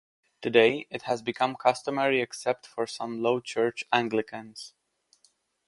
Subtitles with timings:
[0.41, 4.73] Today, it has become customary except for some Low Church Anglicans.